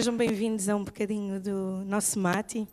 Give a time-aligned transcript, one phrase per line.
[0.00, 2.66] Sejam bem-vindos a um bocadinho do nosso Mati.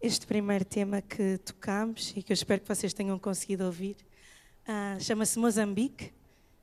[0.00, 3.94] Este primeiro tema que tocamos e que eu espero que vocês tenham conseguido ouvir
[4.66, 6.14] uh, chama-se Moçambique.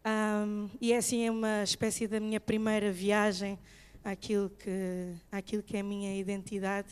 [0.04, 3.60] Um, e é assim é uma espécie da minha primeira viagem
[4.04, 6.88] àquilo que, àquilo que é a minha identidade,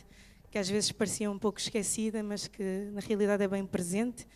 [0.51, 4.27] que às vezes parecia um pouco esquecida, mas que na realidade é bem presente.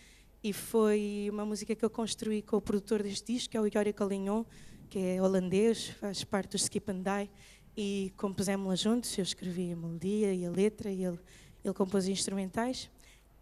[0.44, 3.68] E foi uma música que eu construí com o produtor deste disco, que é o
[3.68, 4.44] Yori Collignon,
[4.89, 7.30] que é holandês, faz parte do Skip and Die,
[7.75, 9.18] e compusemos-la juntos.
[9.18, 11.19] Eu escrevi a melodia e a letra, e ele,
[11.63, 12.89] ele compôs instrumentais.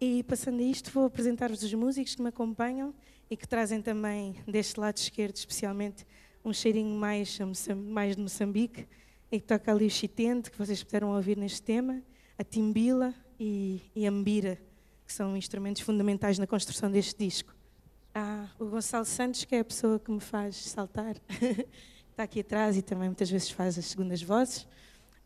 [0.00, 2.94] E passando a isto, vou apresentar-vos os músicos que me acompanham
[3.30, 6.06] e que trazem também deste lado esquerdo, especialmente,
[6.44, 7.38] um cheirinho mais,
[7.76, 8.86] mais de Moçambique,
[9.30, 12.02] e que toca ali o chitente, que vocês puderam ouvir neste tema,
[12.36, 14.58] a timbila e, e a mbira,
[15.06, 17.54] que são instrumentos fundamentais na construção deste disco.
[18.14, 21.14] Ah, o Gonçalo Santos, que é a pessoa que me faz saltar,
[22.20, 24.66] está aqui atrás e também muitas vezes faz as segundas vozes.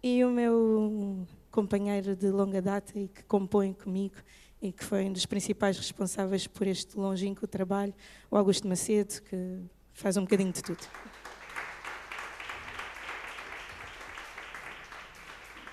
[0.00, 4.14] E o meu companheiro de longa data e que compõe comigo
[4.62, 7.92] e que foi um dos principais responsáveis por este longínquo trabalho,
[8.30, 9.60] o Augusto Macedo, que
[9.92, 10.86] faz um bocadinho de tudo.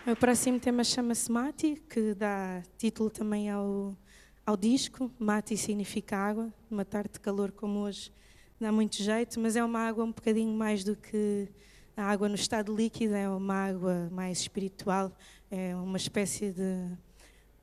[0.07, 3.95] O próximo tema chama-se Mati, que dá título também ao,
[4.44, 5.12] ao disco.
[5.19, 6.51] Mate significa água.
[6.69, 8.12] Uma tarde de calor como hoje
[8.61, 11.49] dá muito jeito, mas é uma água um bocadinho mais do que
[11.97, 15.11] a água no estado líquido, é uma água mais espiritual,
[15.49, 16.95] é uma espécie de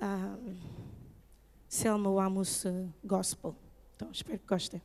[0.03, 0.57] uh,
[1.69, 2.65] Selma Wamus
[3.05, 3.55] Gospel.
[3.95, 4.83] Então, espero que gostem.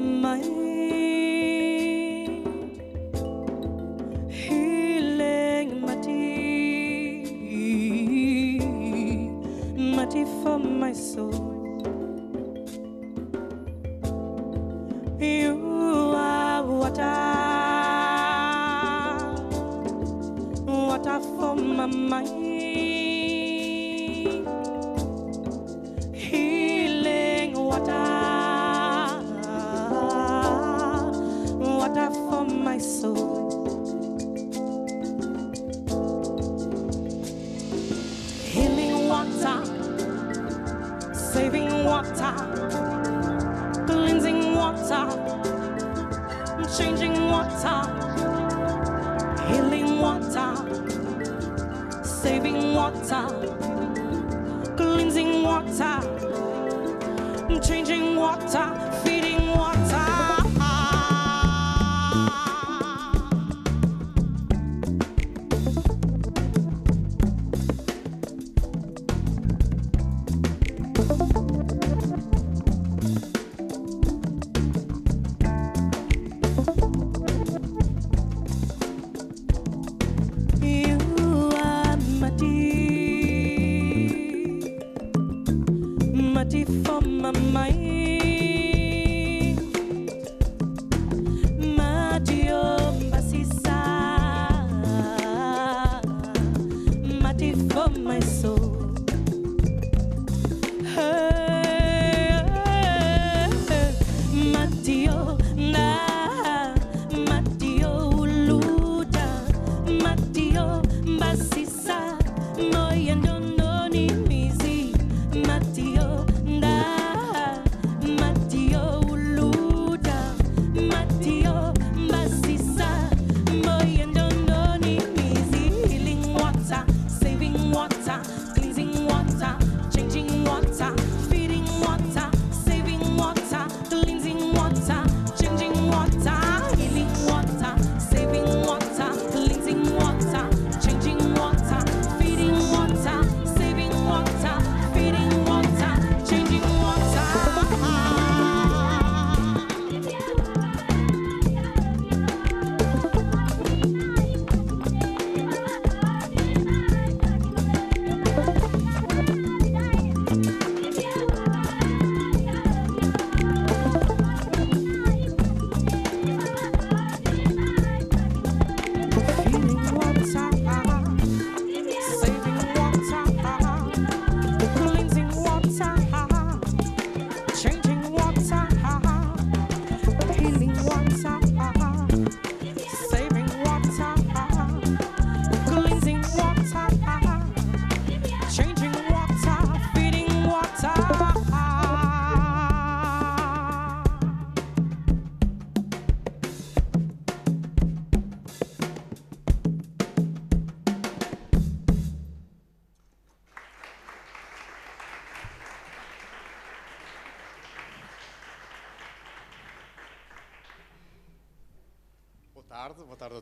[0.00, 0.57] my mind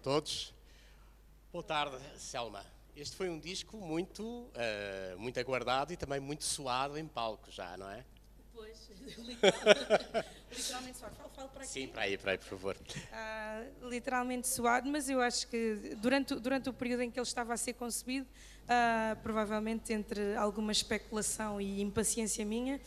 [0.07, 0.55] todos.
[1.53, 2.65] Boa tarde, Selma.
[2.95, 7.77] Este foi um disco muito, uh, muito aguardado e também muito suado em palco já,
[7.77, 8.05] não é?
[8.55, 8.89] Pois,
[10.57, 11.17] literalmente suado.
[11.17, 11.73] Falo, falo para aqui.
[11.73, 12.77] Sim, para aí, para aí, por favor.
[12.77, 17.53] Uh, literalmente suado, mas eu acho que durante, durante o período em que ele estava
[17.53, 22.81] a ser concebido, uh, provavelmente entre alguma especulação e impaciência minha,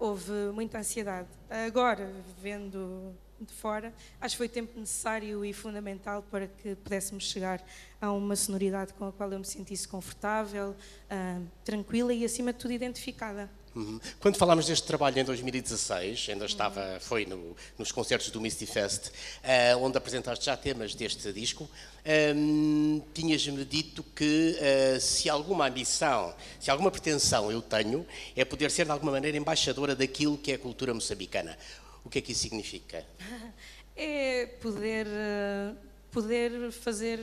[0.00, 1.28] houve muita ansiedade.
[1.48, 7.62] Agora, vendo de fora, acho que foi tempo necessário e fundamental para que pudéssemos chegar
[8.00, 12.58] a uma sonoridade com a qual eu me sentisse confortável, uh, tranquila e, acima de
[12.58, 13.48] tudo, identificada.
[13.74, 13.98] Uhum.
[14.20, 19.08] Quando falámos deste trabalho em 2016, ainda estava, foi no, nos concertos do Misty Fest,
[19.08, 21.68] uh, onde apresentaste já temas deste disco,
[23.14, 28.06] tinhas-me dito que uh, se alguma ambição, se alguma pretensão eu tenho,
[28.36, 31.56] é poder ser de alguma maneira embaixadora daquilo que é a cultura moçambicana.
[32.04, 33.04] O que é que isso significa?
[33.94, 35.74] É poder, eh,
[36.10, 37.20] poder fazer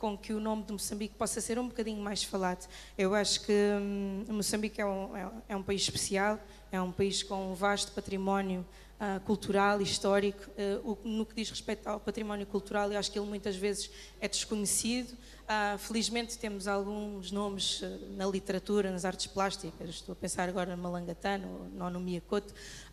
[0.00, 2.66] com que o nome de Moçambique possa ser um bocadinho mais falado.
[2.96, 6.40] Eu acho que hum, Moçambique é um, é, é um país especial,
[6.72, 8.66] é um país com um vasto património
[9.00, 10.50] uh, cultural, histórico.
[10.84, 13.90] Uh, no que diz respeito ao património cultural, eu acho que ele muitas vezes
[14.20, 15.12] é desconhecido.
[15.12, 17.82] Uh, felizmente temos alguns nomes
[18.16, 22.22] na literatura, nas artes plásticas, estou a pensar agora no Malangatano, no Nonomia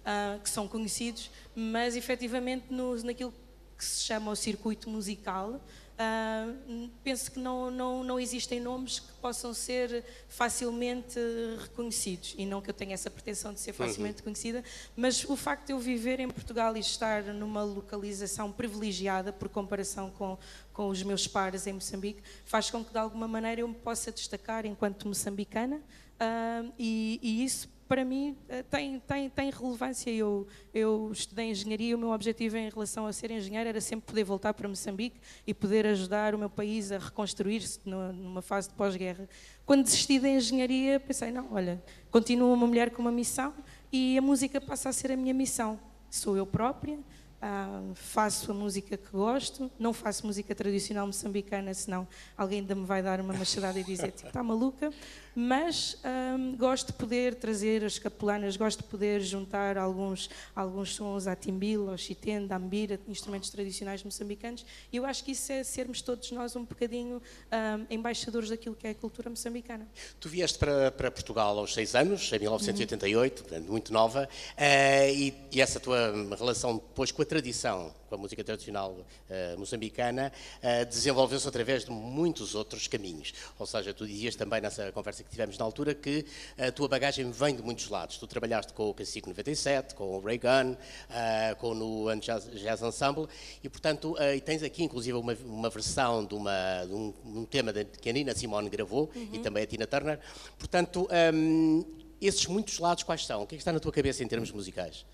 [0.08, 3.34] Couto, que são conhecidos, mas efetivamente no, naquilo
[3.78, 5.62] que se chama o circuito musical,
[5.98, 11.20] Uh, penso que não, não, não existem nomes que possam ser facilmente
[11.60, 13.78] reconhecidos e não que eu tenha essa pretensão de ser uhum.
[13.78, 14.18] facilmente uhum.
[14.20, 14.64] reconhecida,
[14.96, 20.12] mas o facto de eu viver em Portugal e estar numa localização privilegiada por comparação
[20.12, 20.38] com,
[20.72, 24.12] com os meus pares em Moçambique faz com que de alguma maneira eu me possa
[24.12, 30.10] destacar enquanto moçambicana uh, e, e isso para mim eh, tem, tem, tem relevância.
[30.12, 34.24] Eu, eu estudei engenharia o meu objetivo em relação a ser engenheiro era sempre poder
[34.24, 39.27] voltar para Moçambique e poder ajudar o meu país a reconstruir-se numa fase de pós-guerra.
[39.65, 43.53] Quando desisti da engenharia, pensei: não, olha, continuo uma mulher com uma missão
[43.91, 45.79] e a música passa a ser a minha missão.
[46.10, 47.00] Sou eu própria.
[47.38, 52.84] Uh, faço a música que gosto, não faço música tradicional moçambicana, senão alguém ainda me
[52.84, 54.91] vai dar uma machadada e dizer tipo, está maluca
[55.39, 61.27] mas hum, gosto de poder trazer as capelanas, gosto de poder juntar alguns, alguns sons
[61.27, 65.63] à timbil, ao chitende, à ambira, instrumentos tradicionais moçambicanos, e eu acho que isso é
[65.63, 69.88] sermos todos nós um bocadinho hum, embaixadores daquilo que é a cultura moçambicana.
[70.20, 73.62] Tu vieste para, para Portugal aos seis anos, em 1988, uhum.
[73.62, 78.44] muito nova, uh, e, e essa tua relação depois com a tradição com a música
[78.44, 80.32] tradicional uh, moçambicana,
[80.63, 83.34] uh, desenvolveu-se através de muitos outros caminhos.
[83.60, 86.26] Ou seja, tu dizias também nessa conversa que tivemos na altura que
[86.58, 88.18] a tua bagagem vem de muitos lados.
[88.18, 92.82] Tu trabalhaste com o Cacique 97, com o Ray Gun, uh, com o Jazz, Jazz
[92.82, 93.28] Ensemble,
[93.64, 97.72] e portanto, e tens aqui inclusive uma, uma versão de, uma, de um, um, tema
[97.72, 99.30] de, que a Nina Simone gravou, uhum.
[99.34, 100.20] e também a Tina Turner.
[100.58, 101.86] Portanto, um,
[102.22, 103.44] esses muitos lados quais são?
[103.44, 105.06] O que é que está na tua cabeça em termos musicais?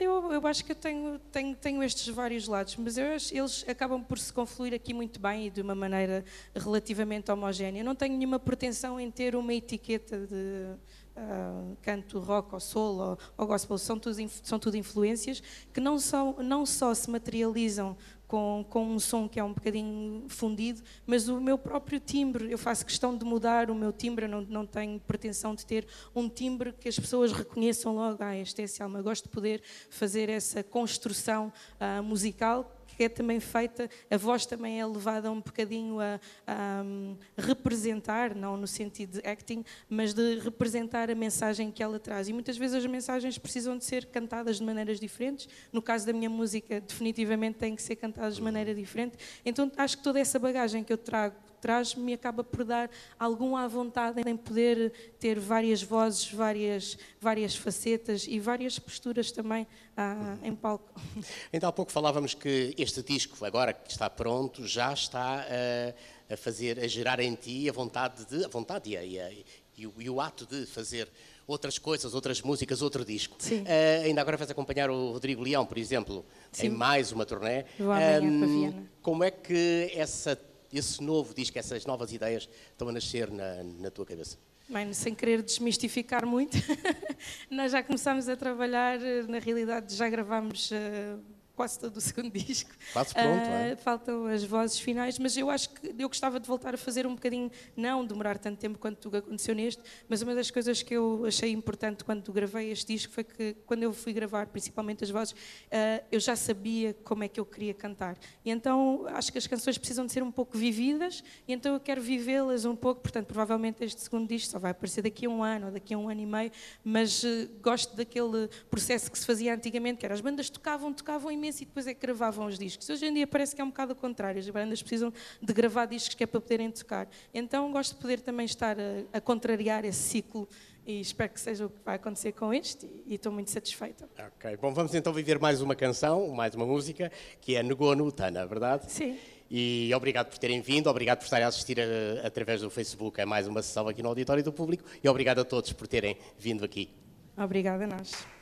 [0.00, 4.02] Eu, eu acho que eu tenho, tenho, tenho estes vários lados, mas eu, eles acabam
[4.02, 6.24] por se confluir aqui muito bem e de uma maneira
[6.56, 7.84] relativamente homogénea.
[7.84, 10.74] Não tenho nenhuma pretensão em ter uma etiqueta de
[11.16, 15.98] uh, canto rock ou soul ou, ou gospel, são tudo, são tudo influências que não,
[15.98, 17.94] são, não só se materializam
[18.30, 22.56] com, com um som que é um bocadinho fundido, mas o meu próprio timbre, eu
[22.56, 25.84] faço questão de mudar o meu timbre, não, não tenho pretensão de ter
[26.14, 29.00] um timbre que as pessoas reconheçam logo, ah, este é esse alma.
[29.00, 29.60] Eu gosto de poder
[29.90, 35.98] fazer essa construção uh, musical é também feita, a voz também é levada um bocadinho
[36.00, 41.82] a, a um, representar, não no sentido de acting, mas de representar a mensagem que
[41.82, 42.28] ela traz.
[42.28, 45.48] E muitas vezes as mensagens precisam de ser cantadas de maneiras diferentes.
[45.72, 49.16] No caso da minha música, definitivamente tem que ser cantadas de maneira diferente.
[49.44, 54.20] Então acho que toda essa bagagem que eu trago traz-me acaba por dar alguma vontade
[54.26, 60.92] em poder ter várias vozes, várias, várias facetas e várias posturas também ah, em palco.
[61.52, 66.36] Então há pouco falávamos que este disco, agora que está pronto, já está a, a
[66.36, 69.30] fazer, a gerar em ti a vontade de, a vontade e, a, e, a,
[69.76, 71.08] e, o, e o ato de fazer
[71.46, 73.36] outras coisas, outras músicas, outro disco.
[73.38, 73.62] Sim.
[73.62, 76.68] Uh, ainda agora vais acompanhar o Rodrigo Leão, por exemplo, Sim.
[76.68, 77.64] em mais uma turnê.
[77.78, 78.90] Vou amanhã um, para Viena.
[79.02, 80.36] Como é que essa
[80.72, 84.38] esse novo disco, essas novas ideias estão a nascer na, na tua cabeça?
[84.68, 86.56] Bem, sem querer desmistificar muito,
[87.50, 91.20] nós já começámos a trabalhar, na realidade já gravámos uh,
[91.60, 92.70] quase todo o segundo disco.
[92.90, 93.76] Quase pronto, é?
[93.76, 97.14] Faltam as vozes finais, mas eu acho que eu gostava de voltar a fazer um
[97.14, 101.50] bocadinho, não demorar tanto tempo quanto aconteceu neste, mas uma das coisas que eu achei
[101.52, 106.02] importante quando gravei este disco foi que quando eu fui gravar, principalmente as vozes, uh,
[106.10, 108.16] eu já sabia como é que eu queria cantar.
[108.42, 111.80] E então acho que as canções precisam de ser um pouco vividas, e então eu
[111.80, 115.42] quero vivê-las um pouco, portanto, provavelmente este segundo disco só vai aparecer daqui a um
[115.42, 116.50] ano ou daqui a um ano e meio,
[116.82, 121.30] mas uh, gosto daquele processo que se fazia antigamente, que era as bandas tocavam, tocavam
[121.30, 122.88] imenso e depois é que gravavam os discos.
[122.88, 125.86] Hoje em dia parece que é um bocado o contrário, as bandas precisam de gravar
[125.86, 127.08] discos que é para poderem tocar.
[127.32, 130.48] Então gosto de poder também estar a, a contrariar esse ciclo
[130.86, 134.08] e espero que seja o que vai acontecer com este e estou muito satisfeita.
[134.18, 138.10] Ok, bom, vamos então viver mais uma canção, mais uma música, que é Negou no
[138.10, 138.90] Tana, verdade?
[138.90, 139.16] Sim.
[139.50, 143.26] E obrigado por terem vindo, obrigado por estarem a assistir a, através do Facebook a
[143.26, 146.64] mais uma sessão aqui no Auditório do Público e obrigado a todos por terem vindo
[146.64, 146.90] aqui.
[147.36, 148.39] Obrigada a nós.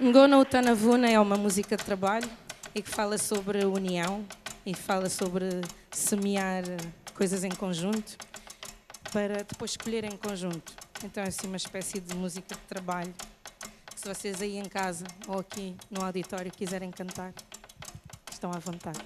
[0.00, 2.28] Ngona Utanavuna é uma música de trabalho
[2.74, 4.24] e que fala sobre união
[4.64, 6.64] e fala sobre semear
[7.14, 8.16] coisas em conjunto
[9.12, 10.72] para depois escolher em conjunto.
[11.04, 13.14] Então é assim uma espécie de música de trabalho.
[13.94, 17.32] Se vocês aí em casa ou aqui no auditório quiserem cantar,
[18.30, 18.98] estão à vontade.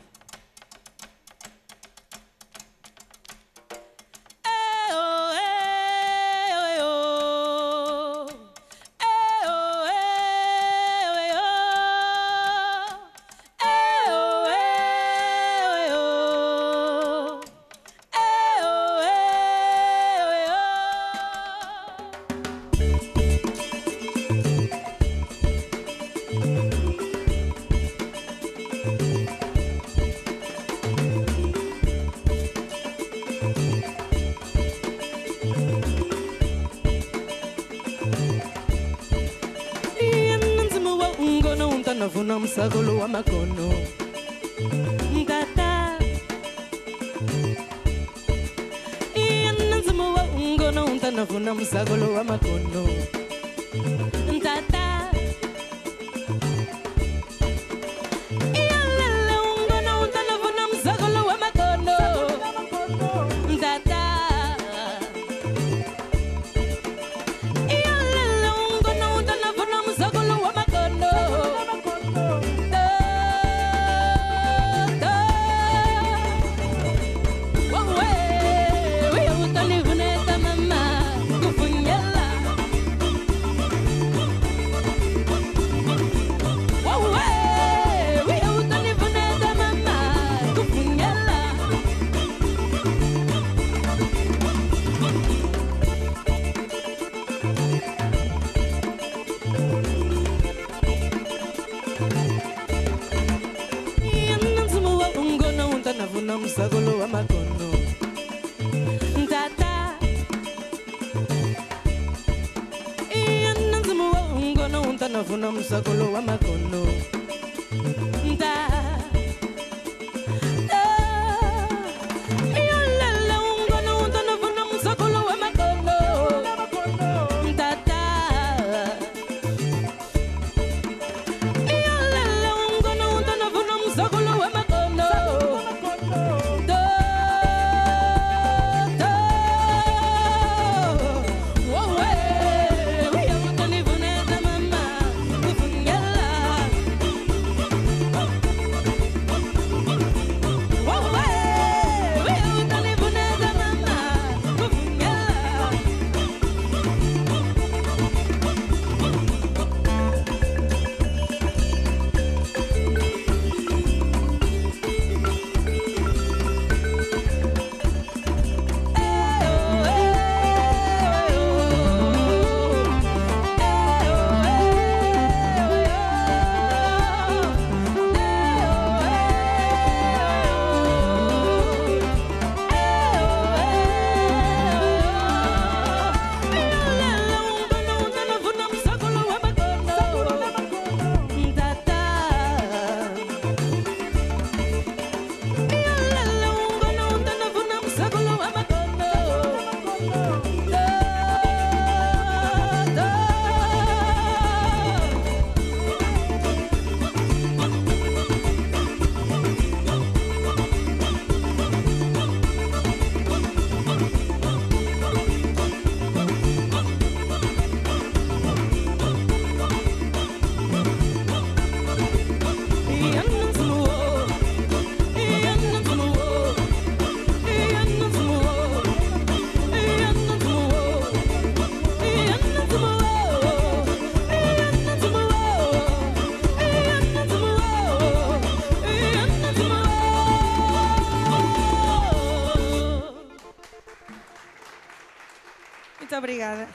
[246.46, 246.68] Obrigada.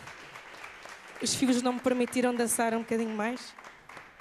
[1.22, 3.54] Os filhos não me permitiram dançar um bocadinho mais,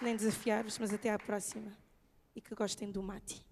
[0.00, 1.72] nem desafiar-vos, mas até à próxima.
[2.36, 3.49] E que gostem do mate.